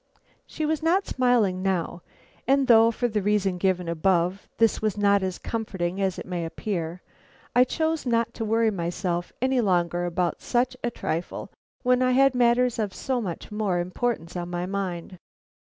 [0.47, 2.01] She was not smiling now,
[2.47, 6.43] and though, for the reason given above, this was not as comforting as it may
[6.43, 7.03] appear,
[7.55, 11.51] I chose not to worry myself any longer about such a trifle
[11.83, 15.19] when I had matters of so much importance on my mind.